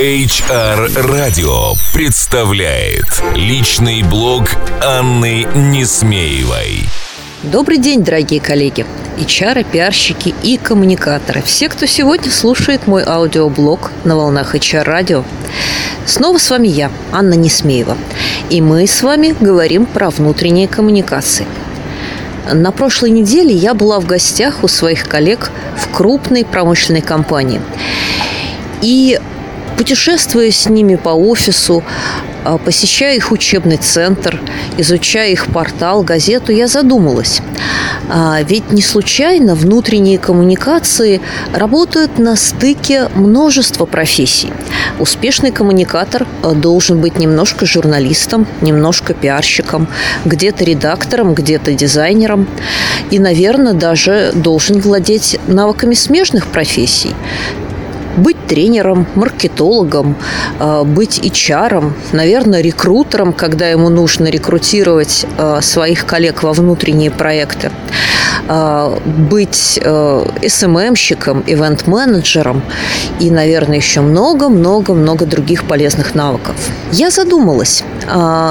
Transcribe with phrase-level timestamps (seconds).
[0.00, 4.48] HR Radio представляет личный блог
[4.82, 6.88] Анны Несмеевой.
[7.42, 8.86] Добрый день, дорогие коллеги,
[9.18, 11.42] HR, пиарщики и коммуникаторы.
[11.42, 15.22] Все, кто сегодня слушает мой аудиоблог на волнах HR радио.
[16.06, 17.98] Снова с вами я, Анна Несмеева.
[18.48, 21.46] И мы с вами говорим про внутренние коммуникации.
[22.50, 27.60] На прошлой неделе я была в гостях у своих коллег в крупной промышленной компании.
[28.80, 29.20] И
[29.80, 31.82] путешествуя с ними по офису,
[32.44, 34.38] а, посещая их учебный центр,
[34.76, 37.40] изучая их портал, газету, я задумалась.
[38.10, 41.22] А, ведь не случайно внутренние коммуникации
[41.54, 44.52] работают на стыке множества профессий.
[44.98, 49.88] Успешный коммуникатор а, должен быть немножко журналистом, немножко пиарщиком,
[50.26, 52.46] где-то редактором, где-то дизайнером.
[53.10, 57.14] И, наверное, даже должен владеть навыками смежных профессий
[58.16, 60.16] быть тренером, маркетологом,
[60.58, 67.70] а, быть HR, наверное, рекрутером, когда ему нужно рекрутировать а, своих коллег во внутренние проекты,
[68.48, 72.62] а, быть SMM-щиком, ивент-менеджером
[73.20, 76.56] и, наверное, еще много-много-много других полезных навыков.
[76.92, 77.84] Я задумалась,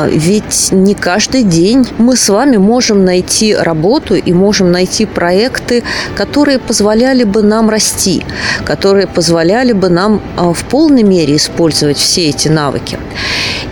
[0.09, 5.83] ведь не каждый день мы с вами можем найти работу и можем найти проекты,
[6.15, 8.25] которые позволяли бы нам расти,
[8.65, 12.97] которые позволяли бы нам а, в полной мере использовать все эти навыки.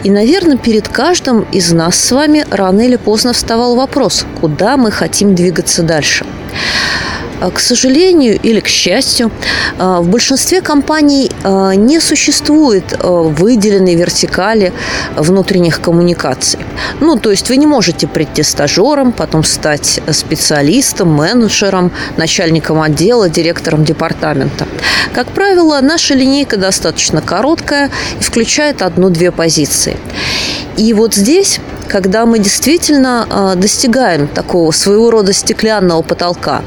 [0.04, 4.92] И, наверное, перед каждым из нас с вами рано или поздно вставал вопрос, куда мы
[4.92, 6.26] хотим двигаться дальше.
[7.40, 9.32] А, к сожалению или к счастью,
[9.78, 14.74] а, в большинстве компаний а, не существует выделенной вертикали
[15.16, 16.60] внутренних коммуникаций.
[17.00, 23.84] Ну, то есть вы не можете прийти стажером, потом стать специалистом, менеджером, начальником отдела, директором
[23.84, 24.68] департамента.
[25.14, 29.98] Как правило, наша линейка достаточно короткая и включает одну-две позиции.
[30.76, 36.62] И вот здесь когда мы действительно достигаем такого своего рода стеклянного потолка,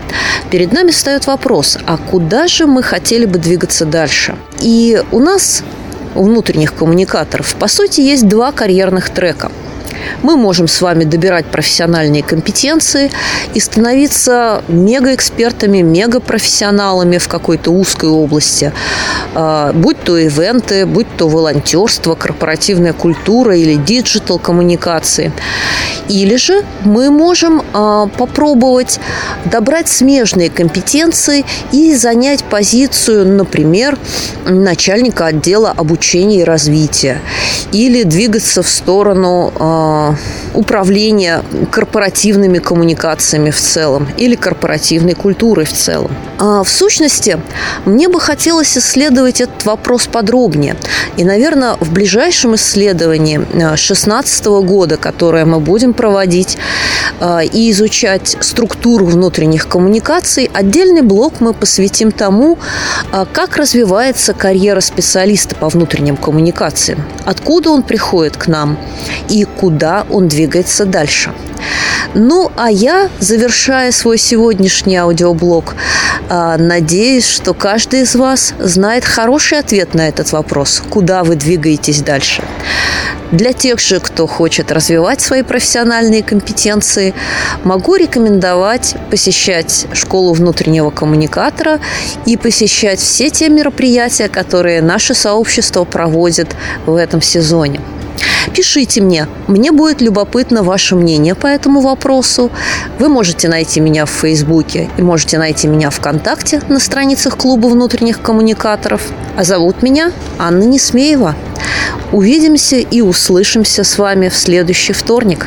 [0.51, 4.37] перед нами встает вопрос, а куда же мы хотели бы двигаться дальше?
[4.61, 5.63] И у нас,
[6.15, 9.53] у внутренних коммуникаторов, по сути, есть два карьерных трека–
[10.23, 13.11] мы можем с вами добирать профессиональные компетенции
[13.55, 18.73] и становиться мегаэкспертами, мегапрофессионалами в какой-то узкой области.
[19.35, 25.33] А, будь то ивенты, будь то волонтерство, корпоративная культура или digital коммуникации.
[26.09, 28.99] Или же мы можем а, попробовать
[29.45, 33.97] добрать смежные компетенции и занять позицию, например,
[34.47, 37.21] начальника отдела обучения и развития.
[37.73, 40.00] Или двигаться в сторону а,
[40.55, 46.11] управления корпоративными коммуникациями в целом или корпоративной культурой в целом.
[46.39, 47.39] А в сущности,
[47.85, 50.77] мне бы хотелось исследовать этот вопрос подробнее.
[51.19, 56.57] И, наверное, в ближайшем исследовании 2016 э, года, которое мы будем проводить
[57.21, 62.59] э, и изучать структуру внутренних коммуникаций, отдельный блок мы посвятим тому,
[63.13, 68.79] э, как развивается карьера специалиста по внутренним коммуникациям, откуда он приходит к нам
[69.29, 71.33] и куда он двигается дальше.
[72.15, 75.75] Ну, а я, завершая свой сегодняшний аудиоблог,
[76.29, 82.03] а, надеюсь, что каждый из вас знает хороший ответ на этот вопрос, куда вы двигаетесь
[82.03, 82.43] дальше.
[83.31, 87.15] Для тех же, кто хочет развивать свои профессиональные компетенции,
[87.63, 91.79] могу рекомендовать посещать школу внутреннего коммуникатора
[92.27, 96.57] и посещать все те мероприятия, которые наше сообщество проводит
[96.87, 97.81] в этом сезоне.
[98.55, 102.51] Пишите мне, мне будет любопытно ваше мнение по этому вопросу.
[102.99, 108.21] Вы можете найти меня в Фейсбуке и можете найти меня ВКонтакте на страницах клуба внутренних
[108.21, 109.03] коммуникаторов.
[109.37, 111.35] А зовут меня Анна Несмеева.
[112.13, 115.47] Увидимся и услышимся с вами в следующий вторник.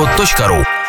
[0.05, 0.80] hrradio.ru